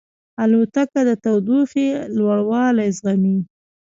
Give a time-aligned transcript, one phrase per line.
[0.43, 3.37] الوتکه د تودوخې لوړوالی زغمي.